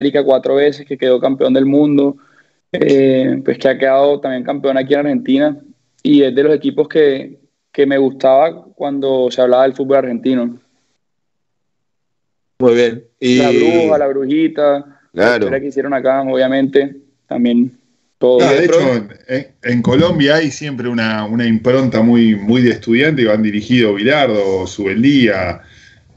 [0.00, 2.16] América cuatro veces, que quedó campeón del mundo,
[2.70, 5.58] eh, pues que ha quedado también campeón aquí en Argentina
[6.02, 7.38] y es de los equipos que,
[7.72, 10.58] que me gustaba cuando se hablaba del fútbol argentino.
[12.60, 13.04] Muy bien.
[13.18, 13.38] Y...
[13.38, 15.50] La bruja, la brujita, claro.
[15.50, 16.96] la que hicieron acá, obviamente,
[17.26, 17.76] también
[18.18, 18.38] todo.
[18.38, 19.08] de hecho,
[19.62, 25.62] en, Colombia hay siempre una, una, impronta muy, muy de estudiante, van dirigido Bilardo, Subeldía,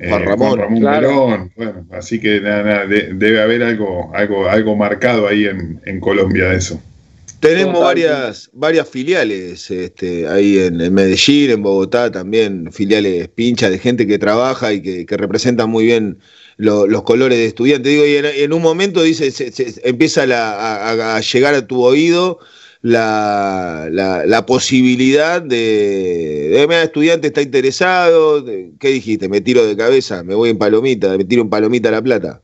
[0.02, 5.80] eh, Juan Ramón, Ramón Bueno, así que debe haber algo, algo, algo marcado ahí en,
[5.86, 6.82] en Colombia de eso.
[7.42, 14.06] Tenemos varias, varias filiales este, ahí en, Medellín, en Bogotá también, filiales pinchas de gente
[14.06, 16.20] que trabaja y que, representan muy bien
[16.58, 17.90] los colores de estudiante.
[17.90, 19.34] Digo, y en, un momento dice,
[19.84, 22.38] empieza a, llegar a tu oído
[22.82, 23.88] la,
[24.26, 28.44] la, posibilidad de, de mira, estudiante está interesado,
[28.80, 29.30] ¿qué dijiste?
[29.30, 32.42] Me tiro de cabeza, me voy en palomita, me tiro en palomita a la plata.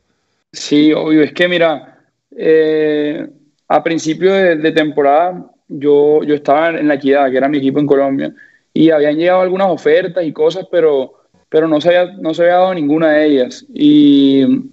[0.52, 1.98] Sí, obvio, es que mira,
[2.36, 3.26] eh,
[3.66, 7.86] a principio de, temporada yo, yo estaba en la Equidad, que era mi equipo en
[7.86, 8.32] Colombia,
[8.72, 11.14] y habían llegado algunas ofertas y cosas, pero,
[11.48, 13.66] pero no, se había, no se había dado ninguna de ellas.
[13.74, 14.70] Y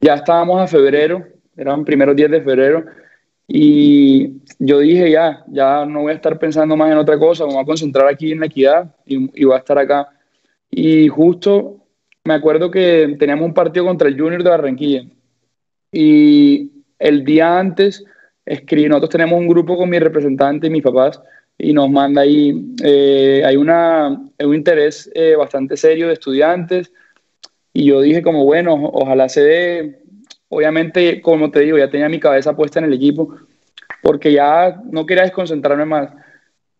[0.00, 1.24] ya estábamos a febrero,
[1.56, 2.84] eran primeros días de febrero,
[3.46, 7.52] y yo dije ya, ya no voy a estar pensando más en otra cosa, me
[7.52, 10.08] voy a concentrar aquí en la equidad y, y voy a estar acá.
[10.70, 11.84] Y justo
[12.24, 15.04] me acuerdo que teníamos un partido contra el Junior de Barranquilla
[15.92, 18.04] y el día antes
[18.46, 21.20] escribí, nosotros tenemos un grupo con mi representante y mis papás
[21.58, 24.08] y nos manda ahí, eh, hay una,
[24.38, 26.92] un interés eh, bastante serio de estudiantes
[27.72, 30.02] y yo dije como, bueno, ojalá se dé,
[30.54, 33.36] obviamente, como te digo, ya tenía mi cabeza puesta en el equipo
[34.02, 36.10] porque ya no quería desconcentrarme más.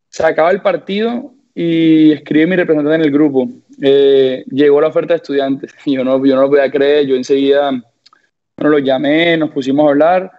[0.08, 3.48] Se acaba el partido y escribe mi representante en el grupo.
[3.80, 7.16] Eh, llegó la oferta de estudiantes y yo no, yo no lo podía creer, yo
[7.16, 10.30] enseguida bueno, lo llamé, nos pusimos a hablar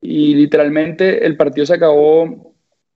[0.00, 2.54] y literalmente el partido se acabó,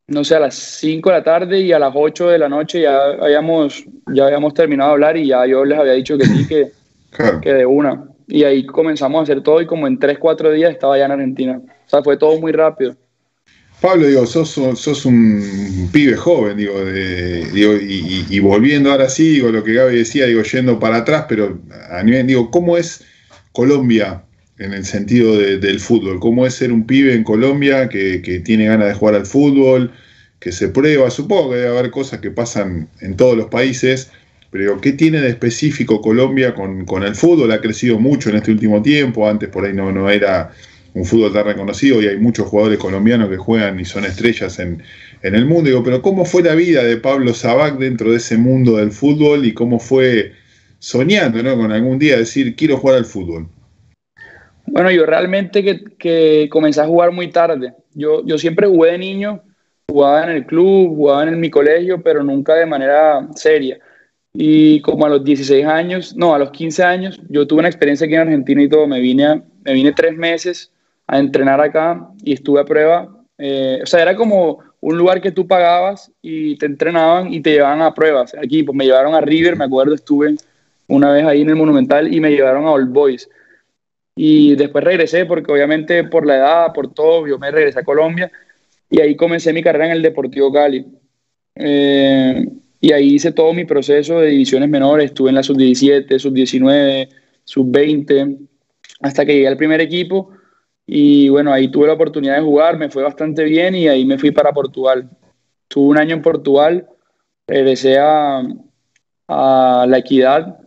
[0.08, 2.82] no sé, a las 5 de la tarde y a las 8 de la noche
[2.82, 6.46] ya habíamos, ya habíamos terminado de hablar y ya yo les había dicho que sí,
[6.46, 6.72] que,
[7.42, 8.11] que de una.
[8.28, 11.12] Y ahí comenzamos a hacer todo y como en 3, 4 días estaba ya en
[11.12, 11.60] Argentina.
[11.64, 12.96] O sea, fue todo muy rápido.
[13.80, 17.48] Pablo, digo, sos, sos un pibe joven, digo, de,
[18.30, 21.58] y, volviendo ahora sí, digo, lo que Gaby decía, digo, yendo para atrás, pero
[21.90, 23.04] a nivel, digo, ¿cómo es
[23.50, 24.22] Colombia
[24.58, 26.20] en el sentido del fútbol.
[26.20, 29.92] ¿Cómo es ser un pibe en Colombia que, tiene ganas de jugar al fútbol,
[30.38, 31.10] que se prueba?
[31.10, 34.10] Supongo que debe haber cosas que pasan en todos los países,
[34.52, 37.50] pero ¿qué tiene de específico Colombia con, el fútbol?
[37.52, 40.50] Ha crecido mucho en este último tiempo, antes por ahí no, no era
[40.92, 44.82] un fútbol tan reconocido y hay muchos jugadores colombianos que juegan y son estrellas en,
[45.22, 45.70] en el mundo.
[45.70, 49.46] Digo, pero ¿cómo fue la vida de Pablo Sabac dentro de ese mundo del fútbol
[49.46, 50.32] y cómo fue
[50.78, 51.56] soñando ¿no?
[51.56, 53.46] con algún día decir quiero jugar al fútbol?
[54.66, 57.72] Bueno, yo realmente que, que, comencé a jugar muy tarde.
[57.94, 59.42] Yo, yo siempre jugué de niño,
[59.88, 63.78] jugaba en el club, jugaba en mi colegio, pero nunca de manera seria.
[64.34, 68.06] Y como a los 16 años, no, a los 15 años, yo tuve una experiencia
[68.06, 68.86] aquí en Argentina y todo.
[68.86, 70.72] Me vine, me vine tres meses
[71.06, 73.08] a entrenar acá y estuve a prueba.
[73.38, 77.52] Eh, o sea, era como un lugar que tú pagabas y te entrenaban y te
[77.52, 78.34] llevaban a pruebas.
[78.34, 80.34] Aquí, pues me llevaron a River, me acuerdo, estuve
[80.88, 83.28] una vez ahí en el Monumental y me llevaron a Old Boys.
[84.14, 88.30] Y después regresé porque obviamente por la edad, por todo, yo me regresé a Colombia
[88.90, 90.86] y ahí comencé mi carrera en el Deportivo Cali.
[91.54, 92.46] Eh,
[92.82, 97.08] y ahí hice todo mi proceso de divisiones menores, estuve en la sub-17, sub-19,
[97.44, 98.38] sub-20,
[99.00, 100.32] hasta que llegué al primer equipo
[100.86, 104.18] y bueno, ahí tuve la oportunidad de jugar, me fue bastante bien y ahí me
[104.18, 105.08] fui para Portugal.
[105.68, 106.86] Tuve un año en Portugal,
[107.46, 108.42] regresé a,
[109.28, 110.58] a La Equidad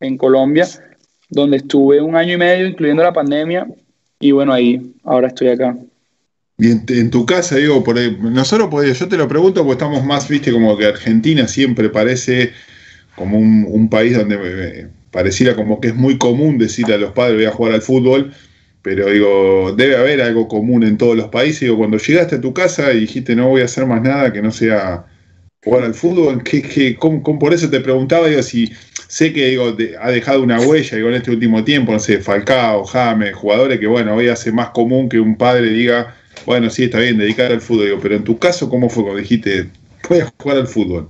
[0.00, 0.66] en Colombia
[1.32, 3.66] donde estuve un año y medio, incluyendo la pandemia,
[4.20, 5.76] y bueno, ahí, ahora estoy acá.
[6.58, 10.04] Y en, tu casa, digo, por ahí, nosotros, pues, yo te lo pregunto, porque estamos
[10.04, 12.52] más, viste, como que Argentina siempre parece
[13.16, 17.36] como un, país donde eh, pareciera como que es muy común decirle a los padres
[17.36, 18.32] voy a jugar al fútbol,
[18.82, 21.60] pero digo, debe haber algo común en todos los países.
[21.60, 24.42] Digo, cuando llegaste a tu casa y dijiste no voy a hacer más nada que
[24.42, 25.06] no sea
[25.64, 28.72] jugar al fútbol, ¿qué, qué, por eso te preguntaba, digo, si
[29.06, 32.84] sé que digo, ha dejado una huella digo, en este último tiempo, no sé, Falcao,
[32.84, 36.98] James, jugadores que bueno, hoy hace más común que un padre diga, bueno, sí, está
[36.98, 39.70] bien, dedicar al fútbol, pero en tu caso, ¿cómo fue cuando dijiste,
[40.08, 41.08] voy jugar al fútbol?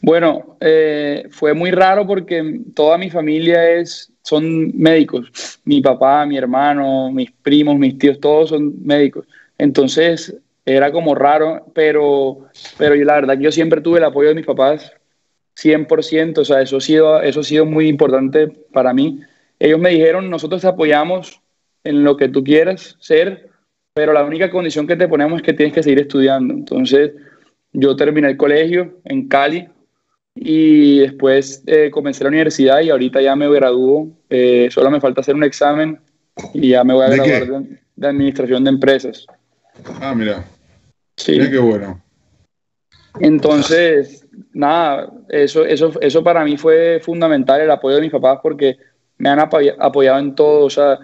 [0.00, 5.60] Bueno, eh, fue muy raro porque toda mi familia es, son médicos.
[5.64, 9.26] Mi papá, mi hermano, mis primos, mis tíos, todos son médicos.
[9.58, 12.46] Entonces era como raro, pero,
[12.76, 14.92] pero yo la verdad yo siempre tuve el apoyo de mis papás
[15.56, 19.20] 100%, o sea, eso ha, sido, eso ha sido muy importante para mí.
[19.58, 21.40] Ellos me dijeron, nosotros te apoyamos
[21.84, 23.48] en lo que tú quieras ser,
[23.96, 26.52] pero la única condición que te ponemos es que tienes que seguir estudiando.
[26.52, 27.12] Entonces,
[27.72, 29.66] yo terminé el colegio en Cali
[30.34, 34.10] y después eh, comencé la universidad y ahorita ya me gradúo.
[34.28, 35.98] Eh, solo me falta hacer un examen
[36.52, 37.62] y ya me voy a graduar
[37.96, 39.26] de, administración de empresas.
[40.02, 40.44] Ah, mira.
[41.16, 41.32] Sí.
[41.32, 42.02] Mira qué bueno.
[43.18, 48.76] Entonces, nada, eso, eso, eso para mí fue fundamental, el apoyo de mis papás, porque
[49.16, 50.66] me han apoyado en todo.
[50.66, 50.98] O sea,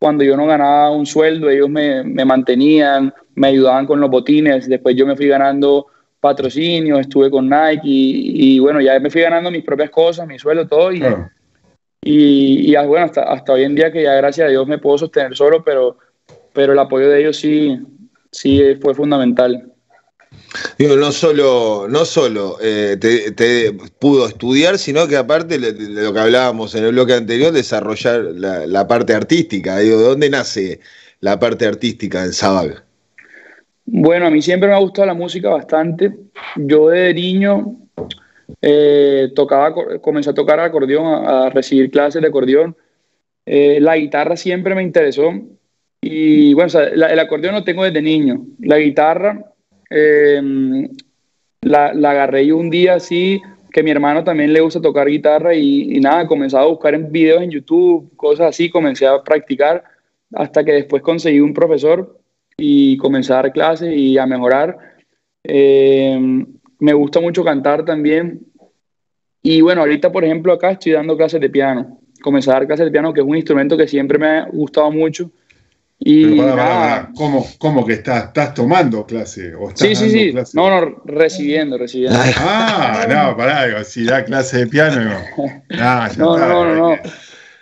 [0.00, 4.66] cuando yo no ganaba un sueldo, ellos me, me mantenían, me ayudaban con los botines.
[4.66, 5.88] Después yo me fui ganando
[6.18, 10.66] patrocinios, estuve con Nike y, bueno, ya me fui ganando mis propias cosas, mi sueldo,
[10.66, 10.90] todo.
[10.90, 11.04] Y,
[12.02, 15.36] y, bueno, hasta, hasta hoy en día que ya gracias a Dios me puedo sostener
[15.36, 15.98] solo, pero,
[16.54, 17.78] pero el apoyo de ellos sí,
[18.32, 19.70] sí fue fundamental.
[20.78, 26.74] No solo, no solo eh, te, pudo estudiar, sino que aparte de lo que hablábamos
[26.74, 29.78] en el bloque anterior, desarrollar la, parte artística.
[29.78, 30.80] Digo, ¿de dónde nace
[31.20, 32.82] la parte artística en Sabag?
[33.84, 36.12] Bueno, a mí siempre me ha gustado la música bastante.
[36.56, 37.76] Yo de niño
[38.60, 42.76] eh, tocaba, comencé a tocar acordeón, a, recibir clases de acordeón.
[43.46, 45.32] Eh, la guitarra siempre me interesó.
[46.00, 48.46] Y bueno, el acordeón lo tengo desde niño.
[48.60, 49.49] La guitarra
[49.90, 50.88] eh,
[51.62, 53.40] la, agarré yo un día así,
[53.72, 57.42] que mi hermano también le gusta tocar guitarra y, nada, comenzaba a buscar en videos
[57.42, 59.84] en YouTube, cosas así, comencé a practicar
[60.32, 62.18] hasta que después conseguí un profesor
[62.56, 64.76] y comencé a dar clases y a mejorar.
[65.44, 66.18] Eh,
[66.78, 68.40] me gusta mucho cantar también.
[69.42, 72.00] Y bueno, ahorita, por ejemplo, acá estoy dando clases de piano.
[72.22, 74.90] Comencé a dar clases de piano, que es un instrumento que siempre me ha gustado
[74.90, 75.30] mucho.
[76.02, 76.38] Y
[77.14, 79.54] ¿Cómo, ¿Cómo, que estás, estás tomando clase?
[79.54, 80.34] ¿O sí, sí, sí.
[80.54, 82.18] No, no, recibiendo, recibiendo.
[82.38, 84.98] Ah, no, pará, si da clase de piano,
[85.68, 86.96] no, no, no, no, no.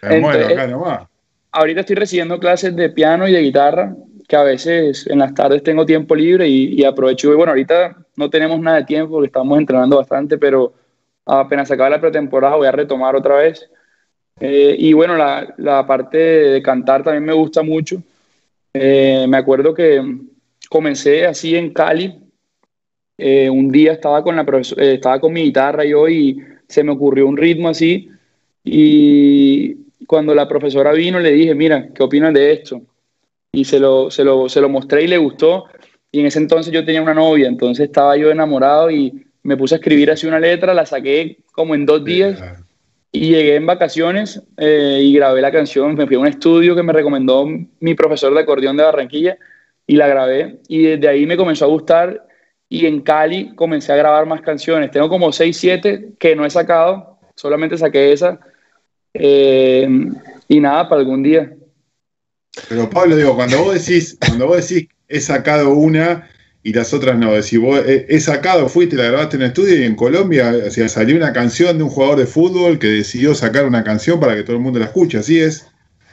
[0.02, 1.08] Me muero acá nomás.
[1.50, 3.92] Ahorita estoy recibiendo clases de piano y de guitarra
[4.28, 7.32] que a veces en las tardes tengo tiempo libre y, aprovecho.
[7.32, 10.74] Y bueno, ahorita no tenemos nada de tiempo porque estamos entrenando bastante, pero
[11.24, 13.68] apenas acaba la pretemporada voy a retomar otra vez.
[14.38, 18.00] Eh, y bueno, la, la, parte de cantar también me gusta mucho.
[18.80, 20.02] Eh, me acuerdo que
[20.68, 22.18] comencé así en Cali.
[23.16, 24.46] Eh, un día estaba con, la
[24.76, 26.38] estaba con mi guitarra yo y
[26.68, 28.08] se me ocurrió un ritmo así.
[28.64, 29.74] Y
[30.06, 32.82] cuando la profesora vino le dije, mira, ¿qué opinas de esto?
[33.52, 35.64] y se lo, se lo, se lo mostré y le gustó.
[36.10, 39.74] Y en ese entonces yo tenía una novia, entonces estaba yo enamorado y me puse
[39.74, 42.40] a escribir así una letra, la saqué como en dos días
[43.10, 45.94] y llegué en vacaciones eh, y grabé la canción.
[45.94, 47.46] Me fui a un estudio que me recomendó
[47.80, 49.38] mi profesor de acordeón de Barranquilla
[49.86, 50.60] y la grabé.
[50.68, 52.26] Y desde ahí me comenzó a gustar
[52.68, 54.90] y en Cali comencé a grabar más canciones.
[54.90, 58.38] Tengo como 6, 7 que no he sacado, solamente saqué esa.
[59.14, 59.88] Eh,
[60.46, 61.52] y nada, para algún día.
[62.68, 66.28] Pero Pablo, digo, cuando vos decís, cuando vos decís he sacado una
[66.68, 69.94] y las otras no, decís vos he, sacado, fuiste, la grabaste en estudio y en
[69.94, 74.34] Colombia salió una canción de un jugador de fútbol que decidió sacar una canción para
[74.34, 75.66] que todo el mundo la escuche, ¿así es?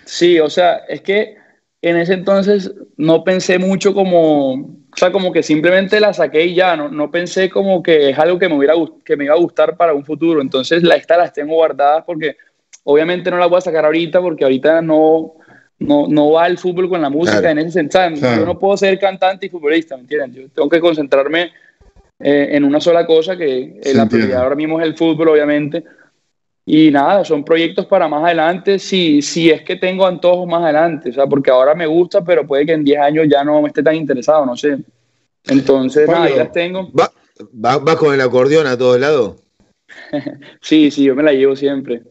[0.06, 1.36] Sí, o sea, es que
[1.82, 6.56] en ese entonces no pensé mucho como, o sea, como que simplemente la saqué y
[6.56, 9.40] ya, no, no pensé como que es algo que me, hubiera, que me iba a
[9.40, 10.40] gustar para un futuro.
[10.40, 12.38] Entonces, la, estas las tengo guardadas porque
[12.86, 15.34] obviamente no las voy a sacar ahorita porque ahorita no,
[15.80, 18.10] no, no va el fútbol con la música en ese sentido.
[18.16, 20.34] Yo no puedo ser cantante y futbolista, ¿me entienden?
[20.34, 21.52] Yo tengo que concentrarme
[22.20, 25.84] eh, en una sola cosa, que la prioridad ahora mismo es el fútbol, obviamente.
[26.66, 31.12] Y nada, son proyectos para más adelante, si, si es que tengo antojos más adelante,
[31.12, 33.68] o sea, porque ahora me gusta, pero puede que en 10 años ya no me
[33.68, 34.78] esté tan interesado, no sé.
[35.44, 36.90] Entonces, nada, ahí las tengo.
[36.92, 37.12] ¿Vas
[37.54, 39.36] va, con el acordeón a todos lados?
[40.62, 42.02] sí, sí, yo me la llevo siempre.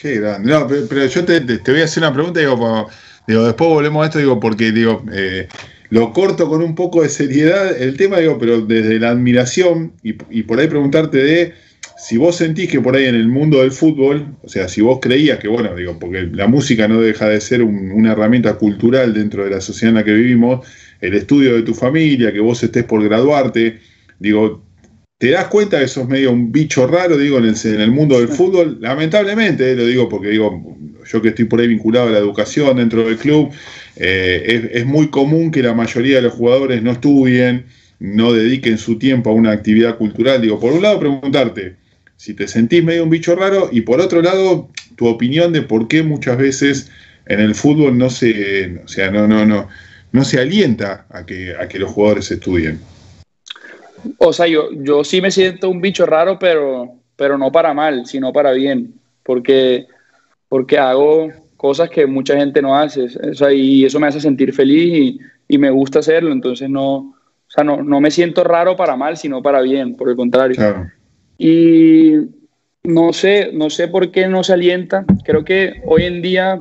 [0.00, 0.52] Qué grande.
[0.52, 2.88] No, pero, yo te, voy a hacer una pregunta, digo,
[3.26, 5.48] digo, después volvemos a esto, digo, porque digo, eh,
[5.90, 10.12] lo corto con un poco de seriedad el tema, digo, pero desde la admiración y,
[10.44, 11.54] por ahí preguntarte de
[11.96, 15.00] si vos sentís que por ahí en el mundo del fútbol, o sea, si vos
[15.02, 19.42] creías que, bueno, digo, porque la música no deja de ser una herramienta cultural dentro
[19.42, 20.64] de la sociedad en la que vivimos,
[21.00, 23.80] el estudio de tu familia, que vos estés por graduarte,
[24.20, 24.62] digo,
[25.18, 28.78] te das cuenta que sos medio un bicho raro, digo, en el, mundo del fútbol,
[28.80, 32.76] lamentablemente, eh, lo digo porque digo, yo que estoy por ahí vinculado a la educación
[32.76, 33.50] dentro del club,
[33.96, 37.66] eh, es, muy común que la mayoría de los jugadores no estudien,
[37.98, 40.40] no dediquen su tiempo a una actividad cultural.
[40.40, 41.74] Digo, por un lado preguntarte
[42.16, 45.88] si te sentís medio un bicho raro y por otro lado tu opinión de por
[45.88, 46.90] qué muchas veces
[47.26, 49.68] en el fútbol no se, o sea, no, no, no,
[50.12, 52.78] no se alienta a que, a que los jugadores estudien.
[54.18, 58.06] O sea, yo, yo sí me siento un bicho raro, pero, pero no para mal,
[58.06, 59.86] sino para bien, porque,
[60.48, 63.04] porque hago, cosas que mucha gente no hace.
[63.04, 66.32] O sea, y eso me hace sentir feliz y, y me gusta hacerlo.
[66.32, 70.08] Entonces no, o sea, no, no, me siento raro para mal, sino para bien, por
[70.08, 70.56] el contrario.
[71.36, 72.12] Y
[72.84, 75.04] no sé, no sé por qué no se alienta.
[75.24, 76.60] Creo que hoy en día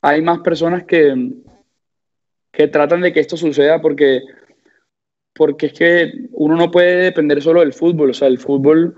[0.00, 1.32] hay más personas que,
[2.52, 4.22] que tratan de que esto suceda porque,
[5.38, 8.10] porque es que uno no puede depender solo del fútbol.
[8.10, 8.96] O sea, el fútbol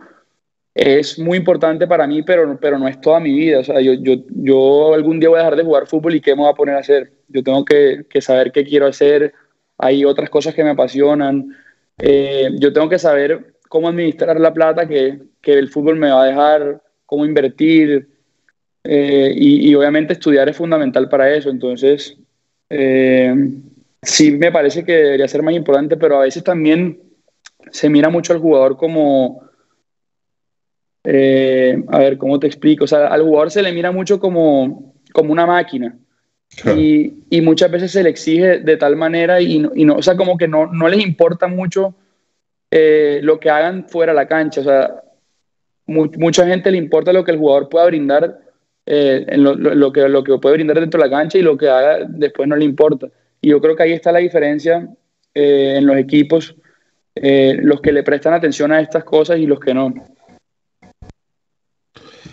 [0.74, 3.60] es muy importante para mí, pero, pero no es toda mi vida.
[3.60, 6.34] O sea, yo, yo, yo algún día voy a dejar de jugar fútbol y qué
[6.34, 7.12] me voy a poner a hacer.
[7.28, 9.34] Yo tengo que, que saber qué quiero hacer.
[9.76, 11.54] Hay otras cosas que me apasionan.
[11.98, 16.22] Eh, yo tengo que saber cómo administrar la plata que, que, el fútbol me va
[16.22, 18.08] a dejar, cómo invertir.
[18.82, 21.50] Eh, y, y, obviamente estudiar es fundamental para eso.
[21.50, 22.16] Entonces,
[22.70, 23.34] eh,
[24.02, 27.00] sí me parece que debería ser más importante, pero a veces también
[27.70, 29.50] se mira mucho al jugador como
[31.04, 32.84] eh, a ver, ¿cómo te explico?
[32.84, 35.96] O sea, al jugador se le mira mucho como, como una máquina.
[36.76, 40.02] Y, y, muchas veces se le exige de tal manera y no, y no o
[40.02, 41.94] sea, como que no, no les importa mucho
[42.72, 44.60] eh, lo que hagan fuera de la cancha.
[44.60, 45.02] O sea,
[45.86, 48.40] mu mucha gente le importa lo que el jugador pueda brindar,
[48.84, 51.42] eh, en lo, lo, lo, que, lo que puede brindar dentro de la cancha y
[51.42, 53.06] lo que haga después no le importa.
[53.40, 54.88] Y yo creo que ahí está la diferencia
[55.34, 56.54] eh, en los equipos,
[57.14, 59.94] eh, los que le prestan atención a estas cosas y los que no.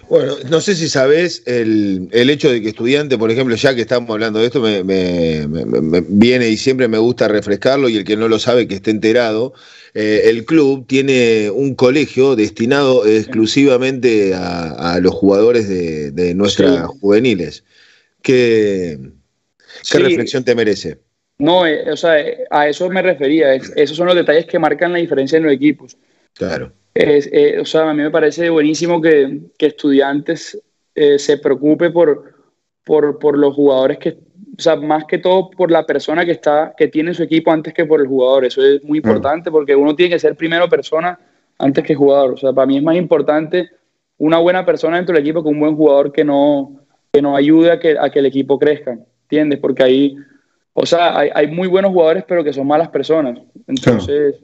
[0.09, 3.81] Bueno, no sé si sabes el, el, hecho de que estudiante, por ejemplo, ya que
[3.81, 7.97] estamos hablando de esto, me, me, me, me, viene y siempre me gusta refrescarlo y
[7.97, 9.53] el que no lo sabe que esté enterado.
[9.93, 16.77] Eh, el club tiene un colegio destinado exclusivamente a, a los jugadores de, de nuestras
[16.77, 16.97] sí.
[17.01, 17.65] juveniles.
[18.21, 18.97] ¿Qué,
[19.91, 20.03] qué sí.
[20.03, 20.99] reflexión te merece?
[21.39, 22.15] No, eh, o sea,
[22.49, 23.53] a eso me refería.
[23.53, 25.97] Es, esos son los detalles que marcan la diferencia en los equipos.
[26.33, 26.71] Claro.
[26.93, 30.59] Es, eh, o sea, a mí me parece buenísimo que, que estudiantes
[30.95, 32.33] eh, se preocupe por,
[32.83, 34.17] por, por, los jugadores que,
[34.57, 37.73] o sea, más que todo por la persona que está, que tiene su equipo antes
[37.73, 38.45] que por el jugador.
[38.45, 41.19] Eso es muy importante porque uno tiene que ser primero persona
[41.59, 42.31] antes que jugador.
[42.31, 43.69] O sea, para mí es más importante
[44.17, 46.81] una buena persona dentro del equipo que un buen jugador que no,
[47.13, 48.97] que no ayude a que, a que el equipo crezca.
[49.29, 49.59] ¿Entiendes?
[49.59, 50.15] Porque ahí,
[50.73, 53.39] o sea, hay, hay muy buenos jugadores, pero que son malas personas.
[53.67, 54.35] Entonces,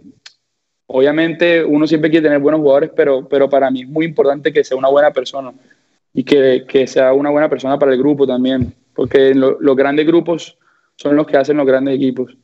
[0.88, 4.64] obviamente uno siempre quiere tener buenos jugadores, pero, pero para mí es muy importante que
[4.64, 5.54] sea una buena persona
[6.14, 10.06] y que, que sea una buena persona para el grupo también, porque lo, los grandes
[10.06, 10.58] grupos
[10.96, 12.36] son los que hacen los grandes equipos.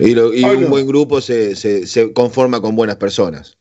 [0.00, 3.56] Y, lo, y un buen grupo se, se, se, conforma con buenas personas.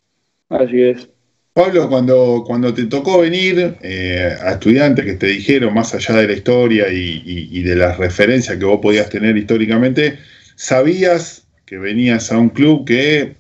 [0.50, 1.10] Así es.
[1.54, 6.28] Pablo, cuando, cuando te tocó venir eh, a estudiantes que te dijeron, más allá de
[6.28, 10.18] la historia y, de las referencias que vos podías tener históricamente,
[10.56, 13.36] ¿sabías que venías a un club que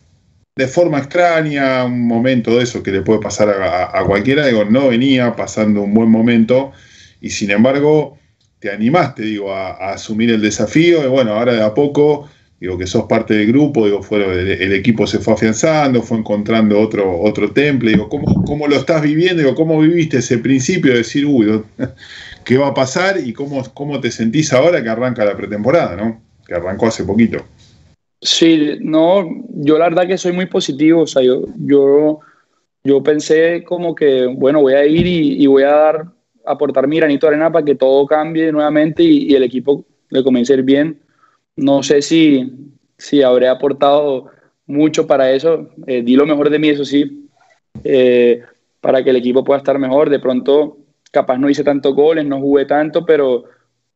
[0.55, 4.63] de forma extraña, un momento de eso que le puede pasar a, a, cualquiera, digo,
[4.65, 6.72] no venía pasando un buen momento
[7.20, 8.20] y sin embargo
[8.60, 12.29] te animaste, digo, a, a, asumir el desafío y bueno, ahora de a poco,
[12.63, 16.17] digo, que sos parte del grupo, digo, fue, el, el, equipo se fue afianzando, fue
[16.17, 19.43] encontrando otro, otro temple, digo, ¿cómo, ¿cómo, lo estás viviendo?
[19.43, 21.62] Digo, ¿cómo viviste ese principio de decir, uy,
[22.46, 23.17] ¿qué va a pasar?
[23.20, 26.22] Y cómo, cómo te sentís ahora que arranca la pretemporada, ¿no?
[26.48, 27.39] Que arrancó hace poquito.
[28.22, 32.22] Sí, no, yo la verdad que soy muy positivo, o sea, yo, yo,
[32.86, 36.05] yo pensé como que, bueno, voy a ir y, voy a dar,
[36.46, 40.24] aportar mi granito de arena para que todo cambie nuevamente y, y el equipo le
[40.24, 41.02] comience a ir bien.
[41.55, 42.51] No sé si,
[42.98, 44.27] si habré aportado
[44.65, 47.29] mucho para eso, eh, di lo mejor de mí, eso sí,
[47.83, 48.41] eh,
[48.81, 50.10] para que el equipo pueda estar mejor.
[50.10, 50.77] De pronto,
[51.12, 53.45] capaz no hice tantos goles, no jugué tanto, pero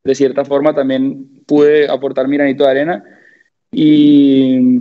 [0.03, 3.03] de cierta forma también pude aportar mi granito de arena
[3.71, 4.79] ¿Y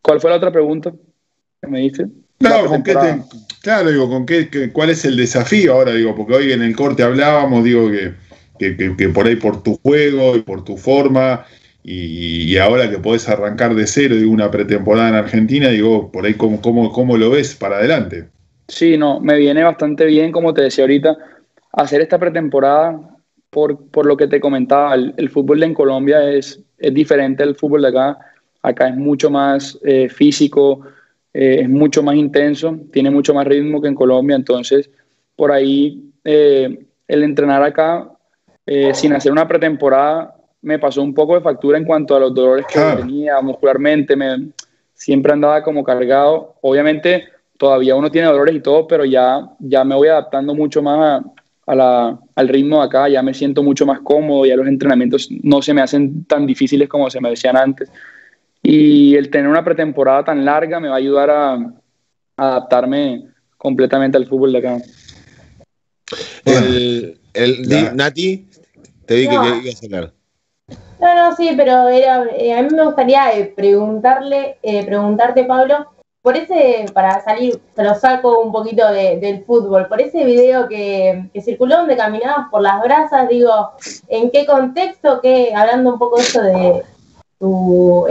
[0.00, 0.92] cuál fue la otra pregunta
[1.60, 2.06] que me diste?
[2.40, 3.22] No, ¿con qué te,
[3.62, 5.92] claro, digo, ¿con qué, qué, ¿cuál es el desafío ahora?
[5.92, 8.14] Digo, porque hoy en el corte hablábamos, digo, que,
[8.58, 11.44] que, que por ahí por tu juego y por tu forma,
[11.90, 16.34] y, ahora que podés arrancar de cero, digo, una pretemporada en Argentina, digo, por ahí,
[16.34, 18.28] ¿cómo, cómo, cómo lo ves para adelante?
[18.68, 21.16] Sí, no, me viene bastante bien, como te decía ahorita,
[21.72, 23.00] hacer esta pretemporada
[23.48, 27.82] por, por lo que te comentaba, el, fútbol en Colombia es, es diferente al fútbol
[27.82, 28.18] de acá
[28.62, 30.82] Acá es mucho más eh, físico,
[31.32, 34.36] eh, es mucho más intenso, tiene mucho más ritmo que en Colombia.
[34.36, 34.90] Entonces,
[35.36, 38.10] por ahí, eh, el entrenar acá
[38.92, 42.66] sin hacer una pretemporada me pasó un poco de factura en cuanto a los dolores
[42.66, 44.16] que tenía muscularmente.
[44.16, 44.48] Me,
[44.94, 46.56] siempre andaba como cargado.
[46.62, 47.24] Obviamente,
[47.56, 51.72] todavía uno tiene dolores y todo, pero ya, ya me voy adaptando mucho más a,
[51.72, 55.28] a la, al ritmo de acá, ya me siento mucho más cómodo, ya los entrenamientos
[55.42, 57.90] no se me hacen tan difíciles como se me decían antes.
[58.62, 61.70] Y el tener una pretemporada tan larga me va a ayudar a, a
[62.36, 63.24] adaptarme
[63.56, 64.78] completamente al fútbol de acá.
[66.44, 68.48] El, el Nati.
[69.06, 70.17] te vi que ibas a hablar.
[71.00, 75.86] No, no, sí, pero era, eh, a mí me gustaría eh, preguntarle, eh, preguntarte, Pablo,
[76.22, 81.30] por ese, para salir, se lo saco un poquito del fútbol, por ese video que,
[81.40, 83.70] circuló donde caminabas por las brasas, digo,
[84.08, 85.20] ¿en qué contexto?
[85.20, 86.82] Qué, hablando un poco de eso de
[87.38, 88.06] tu,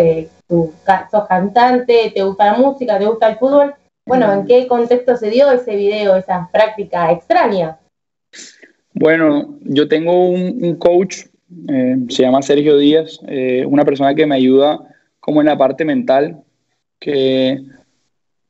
[0.48, 0.74] tu,
[1.12, 3.76] sos cantante, te gusta la música, te gusta el fútbol,
[4.08, 7.78] bueno, ¿en qué contexto se dio ese video, esa práctica extraña?
[8.94, 11.26] Bueno, yo tengo un, coach,
[11.70, 14.80] eh, se llama Sergio Díaz, eh, una persona que me ayuda
[15.20, 16.44] como en la parte mental,
[17.00, 17.62] que,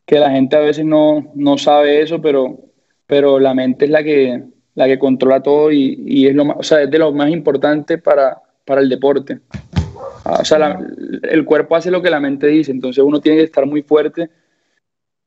[0.05, 2.57] que la gente a veces no, no sabe eso, pero,
[3.05, 4.43] pero la mente es la que,
[4.75, 7.29] la que controla todo y, y es, lo más, o sea, es de lo más
[7.29, 9.39] importante para, para el deporte.
[10.23, 10.79] O sea,
[11.23, 14.29] el cuerpo hace lo que la mente dice, entonces uno tiene que estar muy fuerte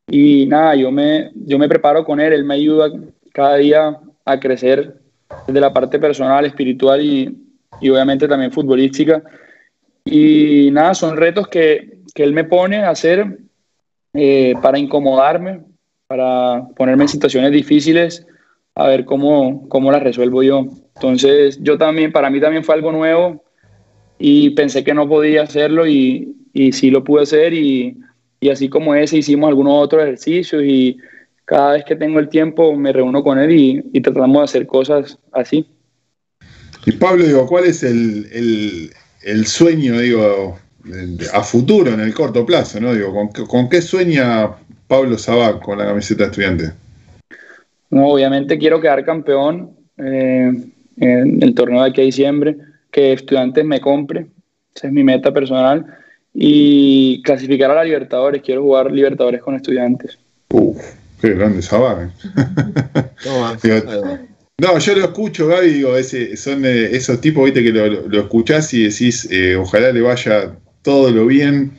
[0.06, 2.90] y nada, yo me, yo me preparo con él, él me ayuda
[3.32, 5.00] cada día a crecer
[5.46, 7.49] desde la parte personal, espiritual y,
[7.80, 9.22] y obviamente también futbolística.
[10.04, 13.38] Y nada, son retos que, que él me pone a hacer
[14.14, 15.62] eh, para incomodarme,
[16.06, 18.26] para ponerme en situaciones difíciles,
[18.74, 20.66] a ver cómo, cómo las resuelvo yo.
[20.96, 23.44] Entonces, yo también, para mí también fue algo nuevo
[24.18, 27.96] y pensé que no podía hacerlo y, y sí lo pude hacer y
[28.40, 30.96] y así como ese hicimos algunos otros ejercicios y
[31.44, 35.18] cada vez que tengo el tiempo me reúno con él y, tratamos de hacer cosas
[35.32, 35.66] así.
[36.86, 38.90] Y Pablo, digo, ¿cuál es el,
[39.46, 40.58] sueño, digo,
[41.32, 42.94] a futuro, en el corto plazo, ¿no?
[42.94, 43.12] Digo,
[43.46, 44.50] ¿con, qué sueña
[44.86, 46.72] Pablo Sabac con la camiseta de estudiante?
[47.90, 50.52] No, obviamente quiero quedar campeón eh,
[50.96, 52.56] en el torneo de aquí a diciembre,
[52.90, 54.26] que estudiantes me compre,
[54.74, 55.84] esa es mi meta personal
[56.32, 58.42] y clasificar a la Libertadores.
[58.42, 60.18] Quiero jugar Libertadores con estudiantes.
[60.50, 60.80] Uf,
[61.20, 61.78] qué grande esa
[64.60, 68.20] no, yo lo escucho, Gaby, digo, ese, son eh, esos tipos, viste, que lo, lo
[68.20, 71.72] escuchás y decís, eh, ojalá le vaya todo lo bien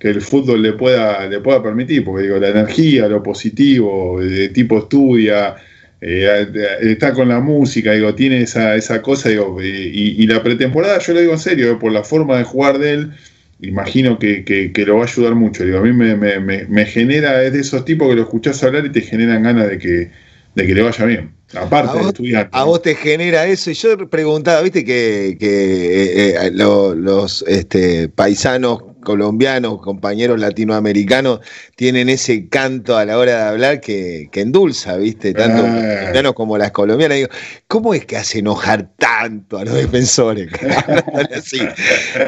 [0.00, 4.48] que el fútbol le pueda, le pueda permitir, porque digo, la energía, lo positivo, de
[4.48, 5.54] tipo estudia,
[6.00, 6.48] eh,
[6.80, 11.20] está con la música, digo, tiene esa, esa cosa, digo, y, la pretemporada, yo lo
[11.20, 13.12] digo en serio, por la forma de jugar de él,
[13.60, 15.64] imagino que, que, lo va a ayudar mucho.
[15.64, 18.84] Digo, a mí me, me, me, genera, es de esos tipos que lo escuchás hablar
[18.84, 20.10] y te generan ganas de que,
[20.56, 21.41] de que le vaya bien.
[21.54, 22.48] Aparte de estudiar.
[22.52, 23.70] A vos te genera eso.
[23.70, 31.40] Y yo preguntaba, viste que, que eh, eh, los este, paisanos colombianos, compañeros latinoamericanos,
[31.76, 35.34] tienen ese canto a la hora de hablar que, endulza, ¿viste?
[35.34, 35.96] Tanto los ah.
[35.98, 37.16] colombianos como las colombianas.
[37.18, 37.28] Digo,
[37.68, 40.48] ¿cómo es que hace enojar tanto a los defensores?
[41.36, 41.60] así.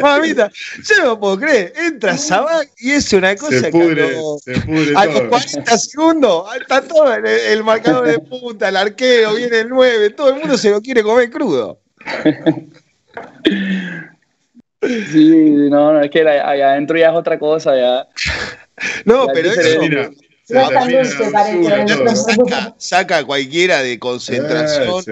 [0.02, 0.50] Mamita,
[0.88, 1.72] yo no puedo creer.
[1.76, 3.82] Entra Sabac y es una cosa que
[4.96, 10.10] a los 40 segundos está todo el, marcador de punta, el arquero, viene el 9,
[10.10, 11.80] todo el mundo se lo quiere comer crudo.
[15.12, 15.30] Sí,
[15.70, 18.08] no, no, es que allá adentro ya es otra cosa, ya.
[19.04, 20.10] No, pero eso,
[22.76, 25.04] saca, a cualquiera de concentración,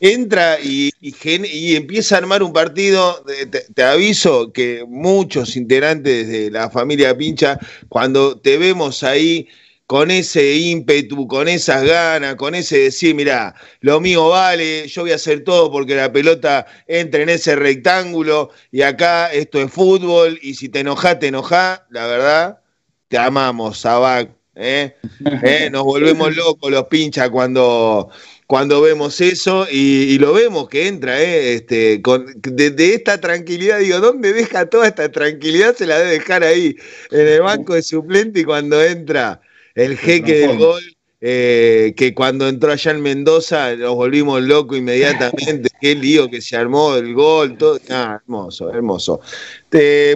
[0.00, 3.24] entra y, y, empieza a armar un partido.
[3.24, 9.48] Te, te, aviso que muchos integrantes de la familia Pincha, cuando te vemos ahí
[9.88, 15.12] con ese ímpetu, con esas ganas, con ese decir, mira, lo mío vale, yo voy
[15.12, 20.38] a hacer todo porque la pelota entre en ese rectángulo y acá esto es fútbol
[20.42, 22.60] y si te enojas, te enojas, la verdad,
[23.08, 24.94] te amamos, Sabac, ¿eh?
[25.42, 25.70] ¿Eh?
[25.72, 28.10] Nos volvemos locos los pinchas cuando,
[28.46, 31.54] cuando vemos eso y, lo vemos que entra, ¿eh?
[31.54, 35.74] Este, con, de, esta tranquilidad, digo, ¿dónde deja toda esta tranquilidad?
[35.74, 36.76] Se la debe dejar ahí,
[37.10, 39.40] en el banco de suplente y cuando entra
[39.78, 40.82] el jeque del gol,
[41.20, 46.56] eh, que cuando entró allá en Mendoza nos volvimos locos inmediatamente, qué lío que se
[46.56, 49.20] armó el gol, todo, ah, hermoso, hermoso.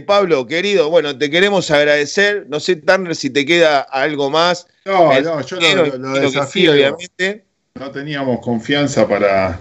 [0.07, 4.67] Pablo, querido, bueno, te queremos agradecer, no sé, Tanner, si te queda algo más.
[4.85, 7.45] No, no, yo lo, desafío, obviamente.
[7.77, 9.61] No teníamos confianza para,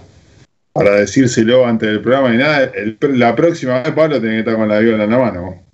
[0.72, 2.72] para decírselo antes del programa ni nada.
[3.00, 5.71] la próxima vez, Pablo, tiene que estar con la viola en la mano.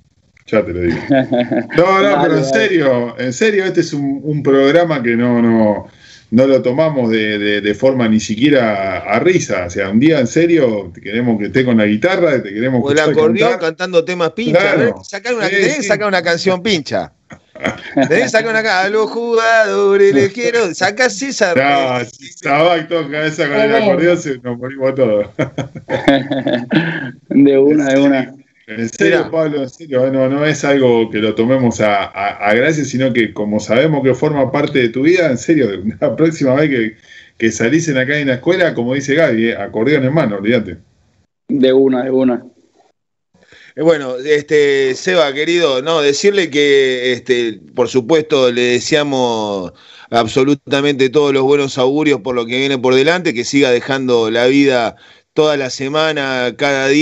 [0.51, 0.99] Ya te lo digo.
[1.77, 5.87] No, no, pero en serio, en serio, este es un, programa que no, no,
[6.31, 9.67] no lo tomamos de, forma ni siquiera a, risa.
[9.67, 12.83] O sea, un día en serio te queremos que esté con la guitarra, te queremos
[12.83, 14.95] O el acordeón cantando temas pincha.
[15.05, 15.49] sacar una,
[15.83, 17.13] sacar una canción pincha.
[18.09, 18.87] Que sacar una canción.
[18.87, 20.75] A los jugadores les quiero.
[20.75, 21.55] Sacás esa.
[21.55, 25.27] No, Sabac toca esa con el acordeón, se nos morimos todos.
[27.29, 28.38] de una, de una.
[28.69, 32.51] En serio, Pablo, en serio, ah, no, no, es algo que lo tomemos a, a,
[32.51, 36.15] a gracia, sino que como sabemos que forma parte de tu vida, en serio, la
[36.17, 36.97] próxima vez que,
[37.39, 40.77] que salís en acá en la escuela, como dice Gaby, eh, acordeón en mano, olvídate.
[41.49, 42.45] De una, de una.
[43.75, 49.73] Eh, bueno, este, Seba, querido, no, decirle que, este, por supuesto, le deseamos
[50.11, 54.47] absolutamente todos los buenos augurios por lo que viene por delante, que siga dejando la
[54.47, 54.97] vida
[55.33, 56.99] toda la semana, cada día.